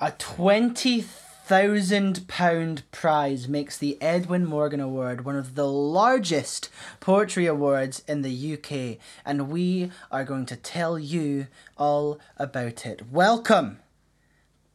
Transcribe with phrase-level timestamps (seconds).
[0.00, 6.68] A twenty thousand pound prize makes the Edwin Morgan Award one of the largest
[7.00, 13.10] poetry awards in the UK, and we are going to tell you all about it.
[13.10, 13.80] Welcome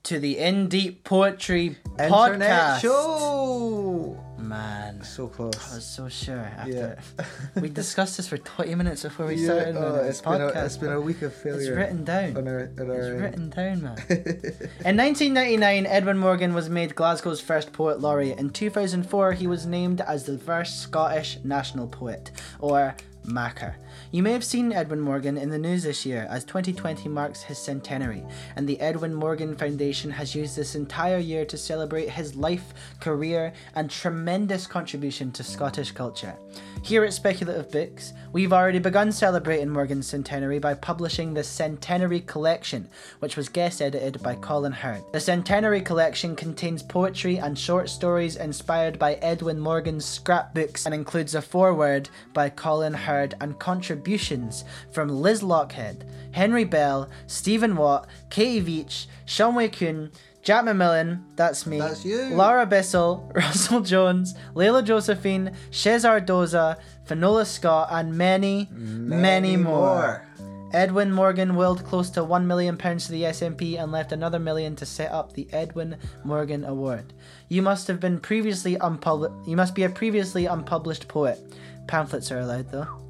[0.04, 2.82] to the In Deep Poetry Internet podcast.
[2.82, 4.20] show.
[4.38, 5.54] Man, So close.
[5.71, 7.25] I was so sure after Yeah.
[7.61, 9.78] we discussed this for twenty minutes before we Yeah, started.
[9.78, 11.61] oh, it's been a, it's been a week of failure.
[11.61, 12.36] It's written down.
[12.36, 13.21] on our, on our It's end.
[13.21, 13.97] written down, man.
[14.86, 18.38] In 1999, Edwin Morgan was made Glasgow's first poet laureate.
[18.38, 23.78] In 2004, he was named as the first Scottish national poet, or Makar.
[24.11, 27.57] You may have seen Edwin Morgan in the news this year, as 2020 marks his
[27.57, 28.24] centenary,
[28.56, 33.53] and the Edwin Morgan Foundation has used this entire year to celebrate his life, career,
[33.75, 36.36] and tremendous contribution to Scottish culture.
[36.81, 42.89] Here at Speculative Books, we've already begun celebrating Morgan's centenary by publishing the Centenary Collection,
[43.19, 45.03] which was guest edited by Colin Herd.
[45.14, 51.36] The Centenary Collection contains poetry and short stories inspired by Edwin Morgan's scrapbooks and includes
[51.36, 58.84] a foreword by Colin Herd and contributions from Liz Lochhead, Henry Bell, Stephen Watt, Katie
[58.84, 60.12] Veach, Sean Kuhn,
[60.44, 62.26] Jack McMillan, that's me, That's you.
[62.36, 70.28] Laura Bissell, Russell Jones, Layla Josephine, Shehzar Doja, Finola Scott, and many, many, more.
[70.73, 74.86] Edwin Morgan willed close to £1 million to the SNP and left another million to
[74.88, 77.14] set up the Edwin Morgan Award.
[77.48, 79.48] You must have been previously unpublished.
[79.48, 81.39] You must be a previously unpublished poet.
[81.88, 83.02] Pamphlets are allowed though.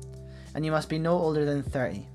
[0.56, 2.08] And you must be no older than 30.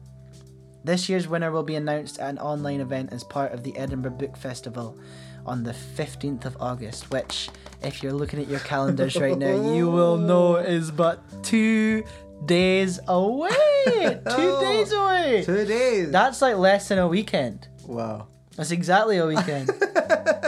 [0.84, 4.12] This year's winner will be announced at an online event as part of the Edinburgh
[4.12, 4.96] Book Festival
[5.44, 7.48] on the 15th of August, which,
[7.82, 12.04] if you're looking at your calendars right now, you will know is but two
[12.46, 13.50] days away.
[13.86, 15.42] two oh, days away.
[15.44, 16.10] Two days.
[16.10, 17.68] That's like less than a weekend.
[17.86, 18.28] wow.
[18.56, 19.70] That's exactly a weekend.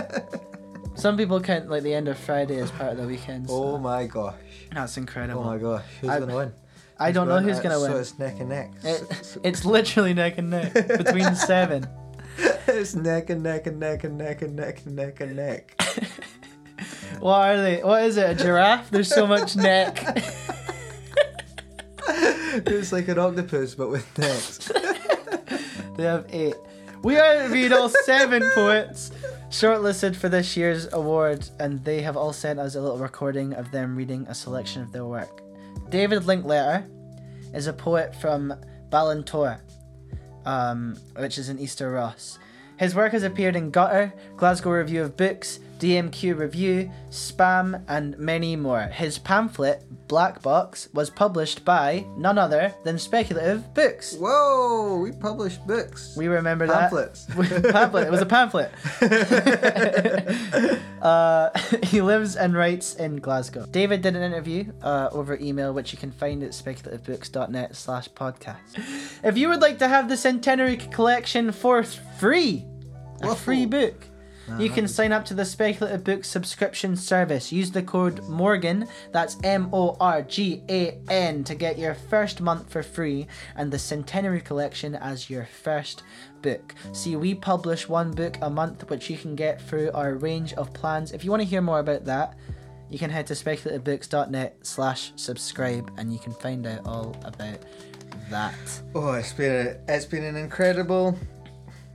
[0.97, 3.48] Some people count like the end of Friday as part of the weekend.
[3.48, 4.34] so Oh my gosh.
[4.72, 5.42] That's incredible.
[5.42, 5.84] Oh my gosh.
[6.00, 6.52] Who's I- gonna win?
[7.00, 7.92] I don't know Who's gonna So win.
[7.92, 8.72] So it's neck and neck.
[8.84, 11.88] It, it's literally neck and neck between seven.
[12.66, 15.80] it's neck and neck and neck and neck and neck and neck and neck.
[17.19, 17.82] What are they?
[17.82, 18.30] What is it?
[18.30, 18.91] A giraffe?
[18.91, 20.02] There's so much neck.
[22.08, 24.70] it's like an octopus but with necks.
[25.96, 26.54] they have eight.
[27.02, 29.10] We are interviewed all seven poets
[29.50, 33.70] shortlisted for this year's award, and they have all sent us a little recording of
[33.70, 35.42] them reading a selection of their work.
[35.90, 36.86] David Linklater
[37.52, 38.54] is a poet from
[38.90, 39.60] Balintore,
[40.46, 42.38] um, which is in Easter Ross.
[42.78, 48.54] His work has appeared in Gutter, Glasgow Review of Books, DMQ Review, Spam, and many
[48.54, 48.82] more.
[48.82, 54.14] His pamphlet, Black Box, was published by none other than Speculative Books.
[54.14, 55.00] Whoa!
[55.02, 56.14] We published books.
[56.16, 57.24] We remember Pamphlets.
[57.26, 57.72] that.
[57.72, 58.06] pamphlet.
[58.06, 58.70] It was a pamphlet.
[61.02, 61.50] uh,
[61.84, 63.66] he lives and writes in Glasgow.
[63.70, 68.78] David did an interview uh, over email, which you can find at speculativebooks.net slash podcast.
[69.24, 72.66] If you would like to have the Centenary Collection for free,
[73.22, 73.34] a Whoa.
[73.34, 74.06] free book,
[74.59, 77.53] you can sign up to the Speculative Books subscription service.
[77.53, 82.41] Use the code Morgan, that's M O R G A N, to get your first
[82.41, 86.03] month for free and the Centenary Collection as your first
[86.43, 86.75] book.
[86.93, 90.72] See, we publish one book a month, which you can get through our range of
[90.72, 91.12] plans.
[91.12, 92.37] If you want to hear more about that,
[92.88, 97.59] you can head to speculativebooks.net slash subscribe and you can find out all about
[98.31, 98.55] that.
[98.94, 101.17] Oh, it's been a, it's been an incredible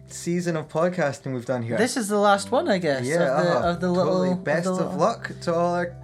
[0.08, 1.78] season of podcasting we've done here.
[1.78, 3.70] This is the last one, I guess, yeah, of, the, uh-huh.
[3.70, 4.14] of the little...
[4.14, 4.32] Totally.
[4.32, 5.96] of best the of, luck to all our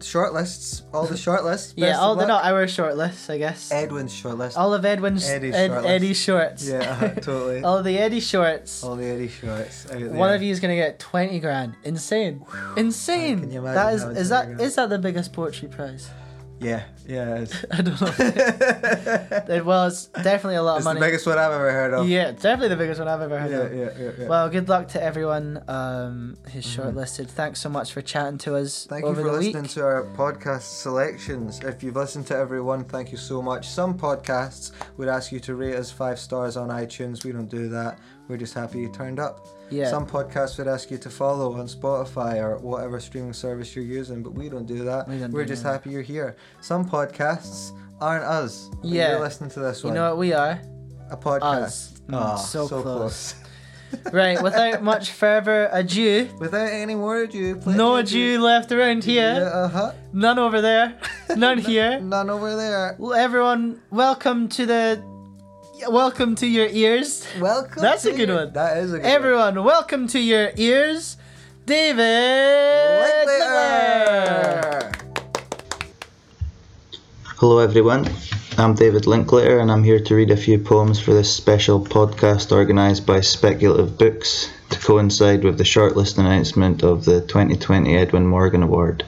[0.00, 1.74] shortlists, all the shortlists.
[1.76, 2.28] Yeah, all the luck.
[2.28, 3.70] not our shortlists, I guess.
[3.72, 4.56] Edwin's shortlist.
[4.56, 5.86] all of Edwin's Eddie's Ed, shortlist.
[5.86, 6.68] Eddie shorts.
[6.68, 7.62] yeah, uh-huh, totally.
[7.62, 8.84] all the Eddie shorts.
[8.84, 9.86] all the Eddie shorts.
[9.90, 11.74] One of you is gonna get twenty grand.
[11.84, 12.44] Insane,
[12.76, 13.40] insane.
[13.40, 16.10] Can you imagine that is is 20 that is that the biggest poetry prize?
[16.60, 17.36] Yeah, yeah.
[17.36, 18.12] It's, I don't know.
[19.54, 22.08] It- well, it's definitely a lot of it's the biggest one I've ever heard of.
[22.08, 23.96] Yeah, definitely the biggest one I've ever heard yeah, of.
[23.98, 24.12] yeah, yeah.
[24.18, 24.28] yeah.
[24.28, 27.28] Well, good luck to everyone um, who's shortlisted.
[27.28, 29.70] Thanks so much for chatting to us Thank you for listening week.
[29.72, 31.60] to our podcast selections.
[31.60, 33.68] If you've listened to everyone, thank you so much.
[33.68, 37.24] Some podcasts would ask you to rate us five stars on iTunes.
[37.24, 37.98] We don't do that.
[38.28, 39.46] We're just happy you turned up.
[39.70, 39.88] Yeah.
[39.90, 44.22] Some podcasts would ask you to follow on Spotify or whatever streaming service you're using,
[44.22, 45.08] but we don't do that.
[45.08, 45.72] We don't We're do just that.
[45.72, 46.36] happy you're here.
[46.60, 48.70] Some podcasts aren't us.
[48.82, 49.12] Yeah.
[49.12, 49.94] You're listening to this one.
[49.94, 50.60] you know what we are?
[51.10, 52.00] a podcast.
[52.12, 53.32] Ah, so so, close.
[53.32, 53.34] close.
[54.12, 59.32] right, without much further ado, Without any more ado, no ado left around here.
[59.34, 59.92] Yeah, uh huh.
[60.12, 60.98] None over there.
[61.36, 61.98] None here.
[62.00, 62.96] None over there.
[62.98, 65.02] Well, everyone, welcome to the
[65.86, 67.26] welcome to your ears.
[67.40, 67.82] Welcome.
[67.82, 68.34] That's a good you.
[68.34, 68.52] one.
[68.52, 69.12] That is a good one.
[69.12, 71.16] Everyone, welcome to your ears,
[71.66, 72.02] David
[73.26, 73.44] Linklater.
[74.24, 74.92] Linklater.
[77.36, 78.08] Hello, everyone.
[78.56, 82.50] I'm David Linklater, and I'm here to read a few poems for this special podcast
[82.50, 88.64] organised by Speculative Books to coincide with the shortlist announcement of the 2020 Edwin Morgan
[88.64, 89.04] Award.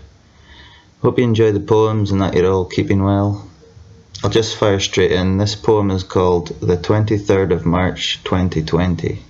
[1.02, 3.49] Hope you enjoy the poems and that you're all keeping well.
[4.22, 5.38] I'll just fire straight in.
[5.38, 9.22] This poem is called The 23rd of March 2020.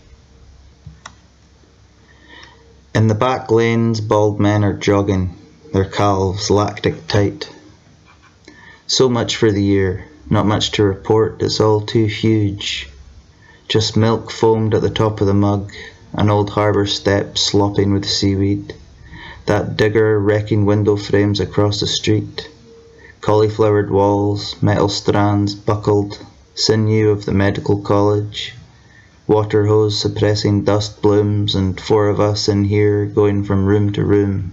[2.97, 5.37] In the back lanes, bald men are jogging,
[5.73, 7.53] their calves lactic tight.
[8.89, 12.89] So much for the year, not much to report, it's all too huge.
[13.69, 15.73] Just milk foamed at the top of the mug,
[16.15, 18.75] an old harbour step slopping with seaweed,
[19.47, 22.51] that digger wrecking window frames across the street,
[23.21, 26.19] cauliflowered walls, metal strands buckled,
[26.55, 28.55] sinew of the medical college,
[29.27, 34.05] water hose suppressing dust blooms, and four of us in here going from room to
[34.05, 34.53] room,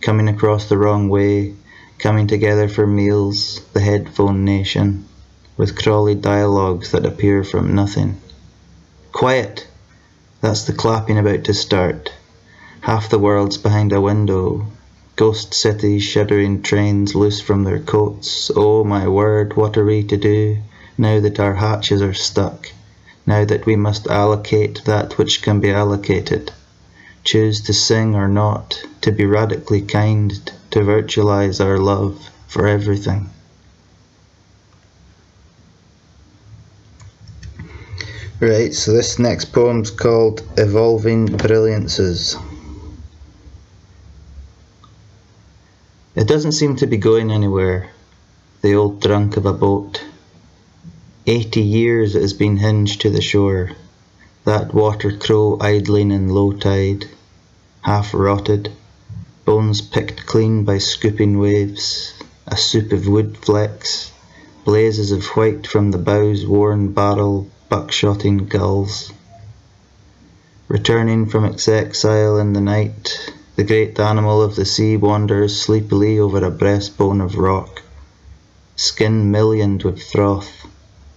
[0.00, 1.54] coming across the wrong way,
[1.98, 5.04] coming together for meals, the headphone nation,
[5.56, 8.16] with crawly dialogues that appear from nothing.
[9.12, 9.66] Quiet!
[10.40, 12.12] That's the clapping about to start.
[12.80, 14.66] Half the world's behind a window.
[15.14, 18.50] Ghost cities, shuddering trains loose from their coats.
[18.56, 20.58] Oh my word, what are we to do
[20.96, 22.72] now that our hatches are stuck?
[23.26, 26.52] Now that we must allocate that which can be allocated?
[27.24, 33.28] Choose to sing or not, to be radically kind, to virtualize our love for everything.
[38.40, 42.36] Right, so this next poem's called Evolving Brilliances.
[46.14, 47.88] It doesn't seem to be going anywhere,
[48.60, 50.04] the old drunk of a boat.
[51.26, 53.70] Eighty years it has been hinged to the shore,
[54.44, 57.06] that water crow idling in low tide,
[57.80, 58.70] half rotted,
[59.46, 62.12] bones picked clean by scooping waves,
[62.46, 64.12] a soup of wood flecks,
[64.66, 69.10] blazes of white from the bow's worn barrel, buckshotting gulls.
[70.68, 76.18] Returning from its exile in the night, the great animal of the sea wanders sleepily
[76.18, 77.82] over a breastbone of rock,
[78.76, 80.66] skin millioned with froth,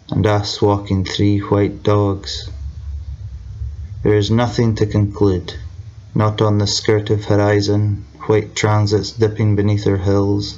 [0.09, 2.49] and us walking three white dogs.
[4.03, 5.53] There is nothing to conclude,
[6.13, 10.57] not on the skirt of horizon, white transits dipping beneath her hills,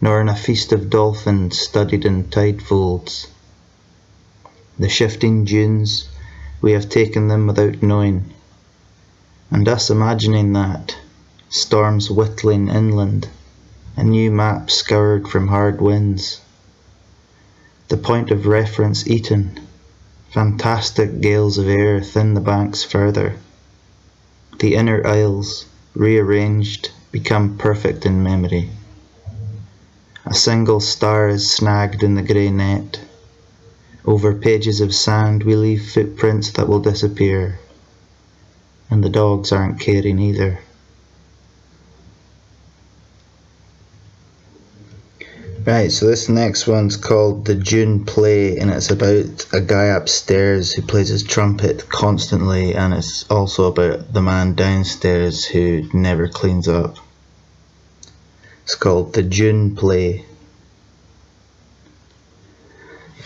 [0.00, 3.28] nor in a feast of dolphins studied in tide folds.
[4.80, 6.08] The shifting dunes,
[6.60, 8.34] we have taken them without knowing,
[9.50, 10.96] and us imagining that,
[11.48, 13.28] storms whittling inland,
[13.96, 16.40] a new map scoured from hard winds.
[17.88, 19.58] The point of reference eaten,
[20.30, 23.36] fantastic gales of air thin the banks further.
[24.58, 28.70] The inner isles, rearranged, become perfect in memory.
[30.26, 33.00] A single star is snagged in the grey net.
[34.04, 37.58] Over pages of sand we leave footprints that will disappear.
[38.90, 40.60] And the dogs aren't caring either.
[45.68, 50.72] Right, so this next one's called The June Play, and it's about a guy upstairs
[50.72, 56.68] who plays his trumpet constantly, and it's also about the man downstairs who never cleans
[56.68, 56.96] up.
[58.62, 60.24] It's called The June Play.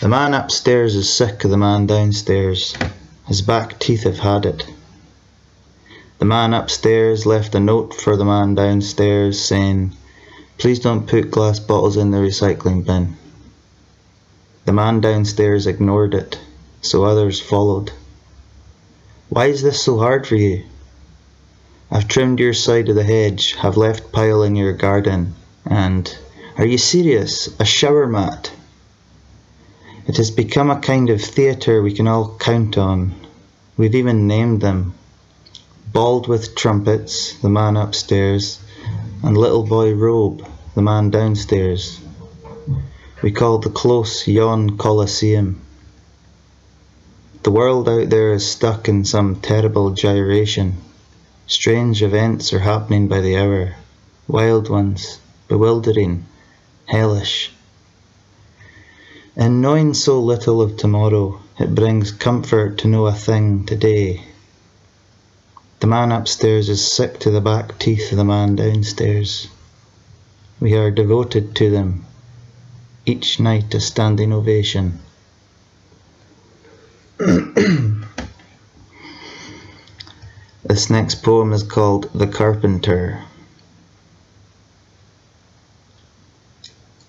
[0.00, 2.74] The man upstairs is sick of the man downstairs.
[3.28, 4.66] His back teeth have had it.
[6.22, 9.90] The man upstairs left a note for the man downstairs saying,
[10.56, 13.16] Please don't put glass bottles in the recycling bin.
[14.64, 16.38] The man downstairs ignored it,
[16.80, 17.90] so others followed.
[19.30, 20.62] Why is this so hard for you?
[21.90, 25.34] I've trimmed your side of the hedge, have left pile in your garden,
[25.66, 26.16] and
[26.56, 27.48] are you serious?
[27.58, 28.52] A shower mat?
[30.06, 33.12] It has become a kind of theatre we can all count on.
[33.76, 34.94] We've even named them.
[35.92, 38.58] Bald with trumpets, the man upstairs,
[39.22, 40.42] and Little Boy Robe,
[40.74, 42.00] the man downstairs.
[43.22, 45.60] We call the close yon Colosseum.
[47.42, 50.78] The world out there is stuck in some terrible gyration.
[51.46, 53.74] Strange events are happening by the hour,
[54.26, 56.24] wild ones, bewildering,
[56.86, 57.52] hellish.
[59.36, 64.31] In knowing so little of tomorrow, it brings comfort to know a thing today.
[65.82, 69.48] The man upstairs is sick to the back teeth of the man downstairs.
[70.60, 72.04] We are devoted to them,
[73.04, 75.00] each night a standing ovation.
[77.18, 78.06] this
[80.88, 83.24] next poem is called The Carpenter.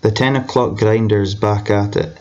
[0.01, 2.18] The ten o'clock grinder's back at it,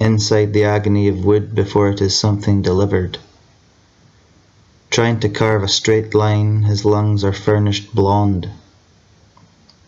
[0.00, 3.18] inside the agony of wood before it is something delivered.
[4.94, 8.48] Trying to carve a straight line, his lungs are furnished blonde.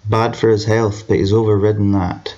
[0.05, 2.35] Bad for his health, but he's overridden that.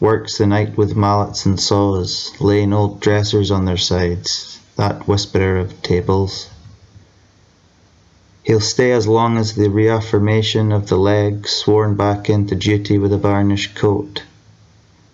[0.00, 5.56] Works the night with mallets and saws, laying old dressers on their sides, that whisperer
[5.60, 6.50] of tables.
[8.42, 13.14] He'll stay as long as the reaffirmation of the leg sworn back into duty with
[13.14, 14.24] a varnished coat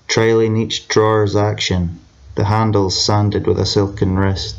[0.09, 2.01] trailing each drawer's action,
[2.35, 4.57] the handles sanded with a silken wrist.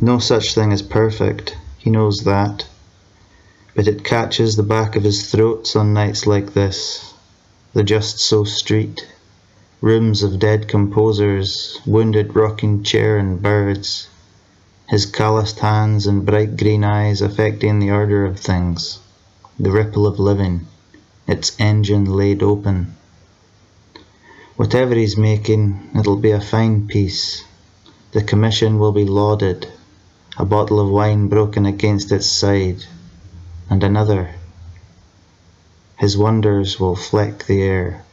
[0.00, 2.66] No such thing as perfect, he knows that,
[3.74, 7.14] but it catches the back of his throat on nights like this,
[7.72, 9.04] the just so street,
[9.80, 14.06] rooms of dead composers, wounded rocking chair and birds,
[14.88, 19.00] his calloused hands and bright green eyes affecting the order of things,
[19.58, 20.64] the ripple of living,
[21.26, 22.94] its engine laid open.
[24.54, 27.42] Whatever he's making, it'll be a fine piece.
[28.12, 29.66] The commission will be lauded.
[30.40, 32.84] A bottle of wine broken against its side,
[33.68, 34.30] and another.
[35.96, 38.04] His wonders will fleck the air.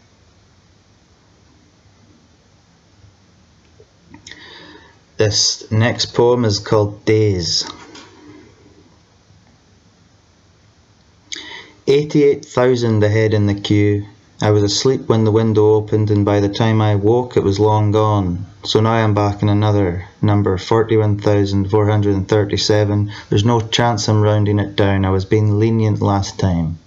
[5.18, 7.64] This next poem is called Days.
[11.86, 14.08] 88,000 ahead in the queue,
[14.42, 17.60] I was asleep when the window opened, and by the time I woke, it was
[17.60, 18.48] long gone.
[18.66, 23.12] So now I'm back in another number, 41,437.
[23.30, 25.06] There's no chance I'm rounding it down.
[25.06, 26.80] I was being lenient last time.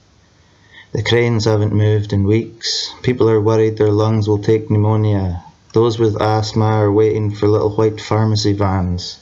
[0.90, 2.92] The cranes haven't moved in weeks.
[3.02, 5.44] People are worried their lungs will take pneumonia.
[5.72, 9.20] Those with asthma are waiting for little white pharmacy vans.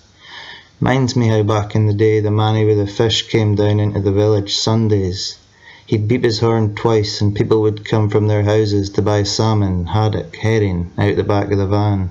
[0.80, 4.00] Minds me how back in the day the manny with the fish came down into
[4.00, 5.36] the village Sundays.
[5.84, 9.88] He'd beep his horn twice, and people would come from their houses to buy salmon,
[9.88, 12.08] haddock, herring out the back of the van.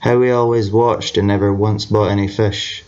[0.00, 2.84] How we always watched and never once bought any fish.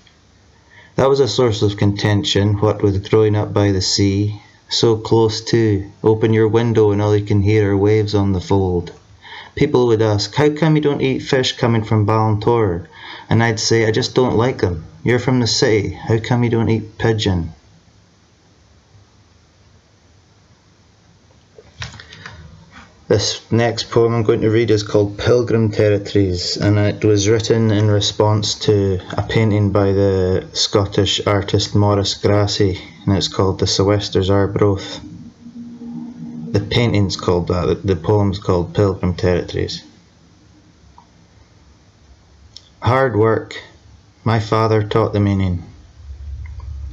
[0.94, 4.40] That was a source of contention, what with growing up by the sea.
[4.68, 8.40] So close too, open your window and all you can hear are waves on the
[8.40, 8.92] fold.
[9.56, 12.86] People would ask, How come you don't eat fish coming from Balintore?
[13.28, 14.84] And I'd say, I just don't like them.
[15.02, 17.52] You're from the city, how come you don't eat pigeon?
[23.10, 27.72] This next poem I'm going to read is called Pilgrim Territories and it was written
[27.72, 33.66] in response to a painting by the Scottish artist Maurice Grassie and it's called The
[33.66, 35.00] Sou'westers Arbroath.
[36.52, 39.82] The painting's called that, the poem's called Pilgrim Territories.
[42.80, 43.60] Hard work,
[44.22, 45.64] my father taught the meaning.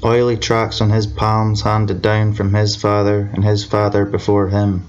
[0.03, 4.87] Oily tracks on his palms handed down from his father and his father before him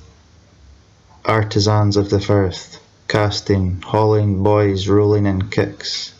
[1.29, 6.15] artisans of the firth, casting, hauling, boys rolling in kicks.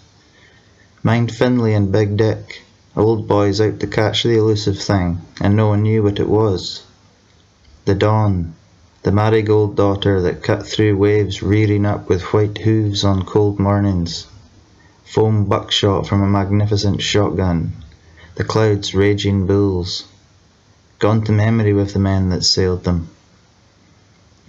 [1.03, 2.63] Mind Finlay and Big Dick,
[2.95, 6.85] old boys out to catch the elusive thing, and no one knew what it was.
[7.87, 8.55] The dawn,
[9.03, 14.27] the marigold daughter that cut through waves rearing up with white hooves on cold mornings.
[15.07, 17.73] Foam buckshot from a magnificent shotgun,
[18.35, 20.05] the clouds raging bulls.
[20.99, 23.09] Gone to memory with the men that sailed them.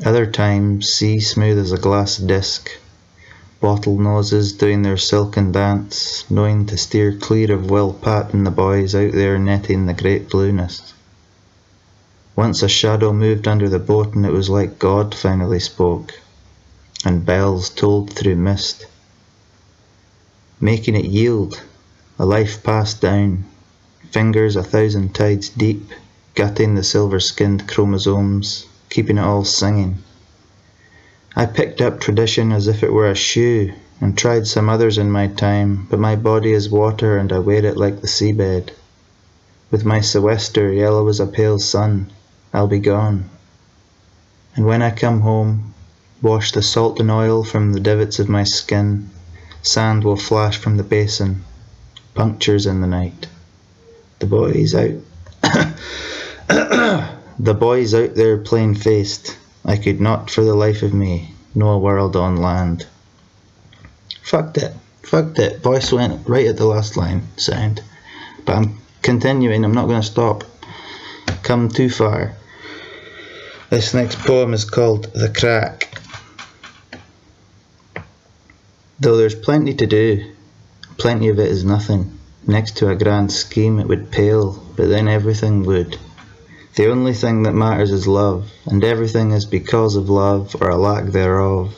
[0.05, 2.69] Other times sea smooth as a glass disc,
[3.59, 8.51] bottle noses doing their silken dance, knowing to steer clear of Will Pat and the
[8.51, 10.93] boys out there netting the great blueness.
[12.37, 16.13] Once a shadow moved under the boat and it was like God finally spoke,
[17.03, 18.85] and bells tolled through mist,
[20.61, 21.61] making it yield,
[22.17, 23.43] a life passed down,
[24.11, 25.91] fingers a thousand tides deep,
[26.35, 29.99] gutting the silver skinned chromosomes, keeping it all singing.
[31.35, 35.11] I picked up tradition as if it were a shoe, and tried some others in
[35.11, 38.71] my time, but my body is water and I wear it like the seabed.
[39.71, 42.11] With my Sou'wester yellow as a pale sun,
[42.53, 43.29] I'll be gone.
[44.55, 45.73] And when I come home,
[46.21, 49.09] wash the salt and oil from the divots of my skin,
[49.61, 51.43] sand will flash from the basin,
[52.15, 53.27] punctures in the night.
[54.19, 54.95] The boys out.
[57.41, 61.69] The boys out there plain faced, I could not for the life of me know
[61.69, 62.85] a world on land.
[64.21, 65.61] Fucked it, fucked it.
[65.61, 67.81] Voice went right at the last line, sound.
[68.43, 70.43] But I'm continuing, I'm not going to stop.
[71.41, 72.33] Come too far.
[73.69, 75.97] This next poem is called The Crack.
[78.99, 80.33] Though there's plenty to do,
[80.97, 82.19] plenty of it is nothing.
[82.45, 85.97] Next to a grand scheme, it would pale, but then everything would.
[86.79, 90.77] The only thing that matters is love, and everything is because of love or a
[90.77, 91.75] lack thereof.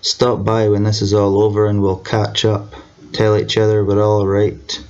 [0.00, 2.72] Stop by when this is all over and we'll catch up,
[3.12, 4.82] tell each other we're all right.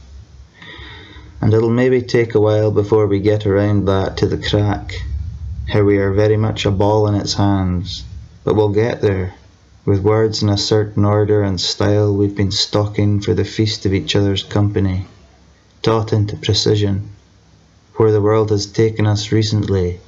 [1.41, 4.95] And it'll maybe take a while before we get around that to the crack,
[5.67, 8.05] how we are very much a ball in its hands,
[8.45, 9.35] but we'll get there.
[9.85, 13.93] With words in a certain order and style, we've been stocking for the feast of
[13.93, 15.09] each other's company,
[15.83, 17.11] taught into precision,
[17.99, 20.01] where the world has taken us recently,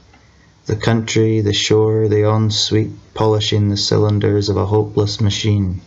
[0.67, 5.81] the country, the shore, the ensuite, polishing the cylinders of a hopeless machine.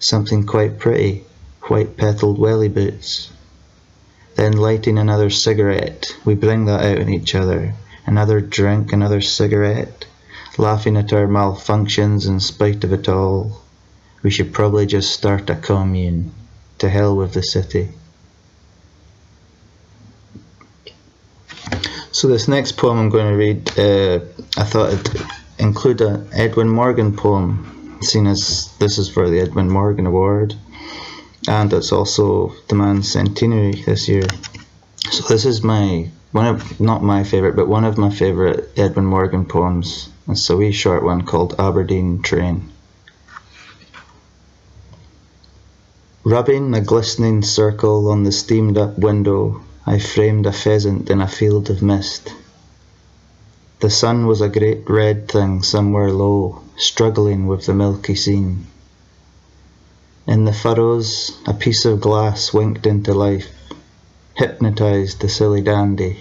[0.00, 1.24] Something quite pretty,
[1.62, 3.30] white petaled welly boots.
[4.34, 7.74] Then lighting another cigarette, we bring that out in each other.
[8.06, 10.06] Another drink, another cigarette
[10.58, 13.62] laughing at our malfunctions in spite of it all.
[14.22, 16.32] We should probably just start a commune.
[16.78, 17.90] To hell with the city.
[22.10, 24.24] So this next poem I'm going to read, uh,
[24.56, 25.26] I thought I'd
[25.58, 30.54] include an Edwin Morgan poem, seeing as this is for the Edwin Morgan Award,
[31.46, 34.26] and it's also the man's centenary this year.
[35.10, 39.06] So this is my one of not my favorite, but one of my favorite Edwin
[39.06, 40.08] Morgan poems.
[40.28, 42.70] It's a wee short one called Aberdeen Train.
[46.24, 51.26] Rubbing a glistening circle on the steamed up window, I framed a pheasant in a
[51.26, 52.34] field of mist.
[53.80, 58.66] The sun was a great red thing somewhere low, struggling with the milky scene.
[60.26, 63.48] In the furrows, a piece of glass winked into life,
[64.34, 66.18] hypnotized the silly dandy.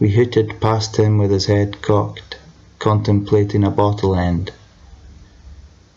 [0.00, 2.38] We hooted past him with his head cocked
[2.80, 4.50] contemplating a bottle end.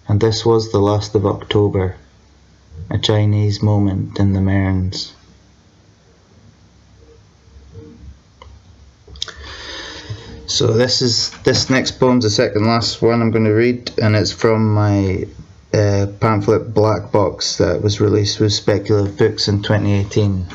[0.07, 1.95] And this was the last of October,
[2.91, 5.13] a Chinese moment in the Mearns.
[10.51, 14.17] So this is this next poem's the second last one I'm going to read, and
[14.17, 15.25] it's from my
[15.73, 20.45] uh, pamphlet Black Box that was released with Speculative Books in 2018.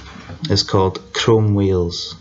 [0.51, 2.15] It's called Chrome Wheels.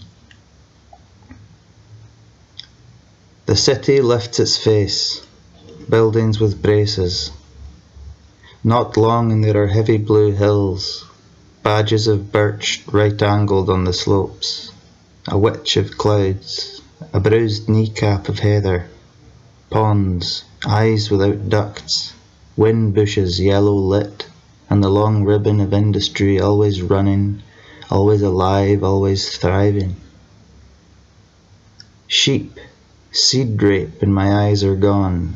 [3.46, 5.28] The city lifts its face,
[5.90, 7.30] buildings with braces.
[8.64, 11.06] Not long and there are heavy blue hills,
[11.62, 14.72] badges of birch right angled on the slopes,
[15.28, 16.82] a witch of clouds,
[17.14, 18.88] a bruised kneecap of heather,
[19.70, 22.14] ponds, eyes without ducts,
[22.56, 24.28] wind bushes yellow lit,
[24.70, 27.42] and the long ribbon of industry always running,
[27.90, 29.96] always alive, always thriving.
[32.08, 32.60] Sheep
[33.18, 35.36] Seed drape and my eyes are gone.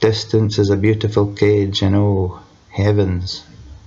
[0.00, 2.40] Distance is a beautiful cage, and oh,
[2.70, 3.44] heavens,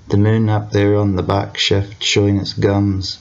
[0.07, 3.19] the moon up there on the back shift showing its gums.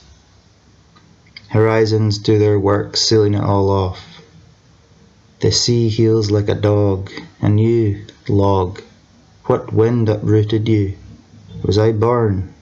[1.49, 4.21] Horizons do their work, sealing it all off.
[5.39, 8.81] The sea heals like a dog, and you, log,
[9.45, 10.97] what wind uprooted you?
[11.63, 12.53] Was I born?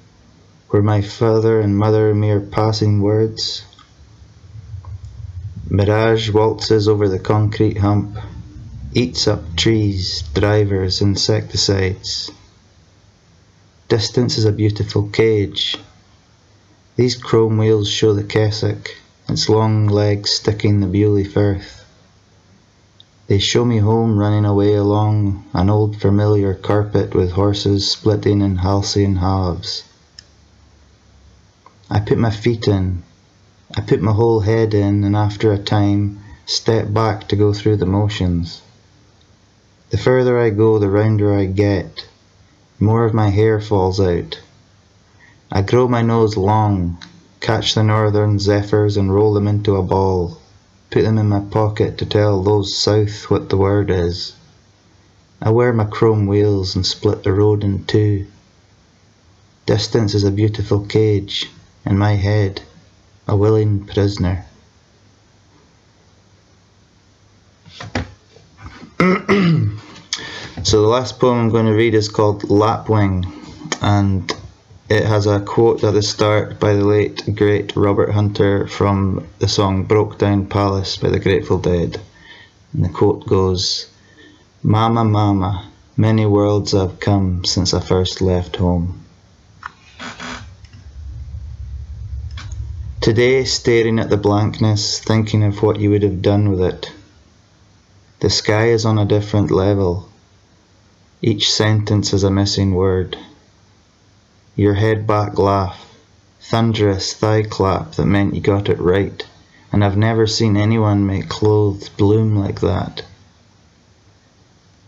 [0.69, 3.63] Were my father and mother mere passing words?
[5.69, 8.17] Mirage waltzes over the concrete hump,
[8.93, 12.29] eats up trees, drivers, insecticides.
[13.89, 15.75] Distance is a beautiful cage.
[16.97, 18.89] These chrome wheels show the Kessock,
[19.27, 21.83] its long legs sticking the Beauly Firth.
[23.27, 28.57] They show me home running away along an old familiar carpet with horses splitting in
[28.57, 29.83] halcyon halves.
[31.89, 33.03] I put my feet in,
[33.75, 37.75] I put my whole head in and after a time step back to go through
[37.75, 38.61] the motions.
[39.89, 42.07] The further I go, the rounder I get.
[42.79, 44.39] More of my hair falls out.
[45.51, 46.97] I grow my nose long,
[47.39, 50.39] catch the northern zephyrs and roll them into a ball,
[50.89, 54.33] put them in my pocket to tell those south what the word is.
[55.41, 58.25] I wear my chrome wheels and split the road in two.
[59.65, 61.51] Distance is a beautiful cage,
[61.85, 62.61] in my head
[63.27, 64.45] a willing prisoner.
[68.99, 73.25] so the last poem I'm going to read is called Lapwing,
[73.81, 74.31] and
[74.87, 79.47] it has a quote at the start by the late great Robert Hunter from the
[79.47, 81.99] song Broke Down Palace by the Grateful Dead.
[82.71, 83.89] And the quote goes,
[84.61, 89.03] Mama, Mama, many worlds I've come since I first left home.
[93.01, 96.91] Today, staring at the blankness, thinking of what you would have done with it.
[98.19, 100.09] The sky is on a different level.
[101.21, 103.17] Each sentence is a missing word.
[104.55, 105.93] Your head back laugh,
[106.39, 109.27] thunderous thigh clap that meant you got it right,
[109.71, 113.03] and I've never seen anyone make clothes bloom like that.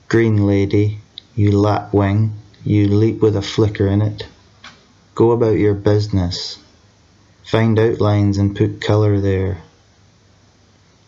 [0.07, 0.99] Green lady,
[1.35, 2.31] you lapwing,
[2.63, 4.25] you leap with a flicker in it.
[5.15, 6.59] Go about your business.
[7.43, 9.57] Find outlines and put colour there.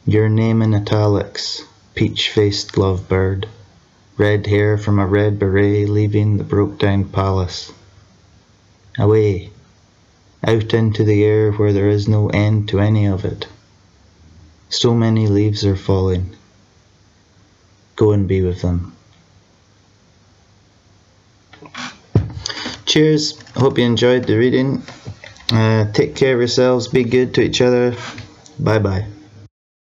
[0.05, 1.63] Your name in italics,
[1.95, 3.45] peach faced lovebird.
[4.17, 7.71] Red hair from a red beret leaving the broke down palace.
[8.99, 9.49] Away,
[10.43, 13.47] out into the air where there is no end to any of it.
[14.69, 16.35] So many leaves are falling.
[17.95, 18.95] Go and be with them.
[22.85, 23.39] Cheers.
[23.55, 24.83] Hope you enjoyed the reading.
[25.51, 26.87] Uh, take care of yourselves.
[26.87, 27.95] Be good to each other.
[28.59, 29.05] Bye bye.